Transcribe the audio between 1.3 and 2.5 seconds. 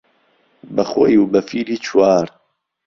فیلی چووار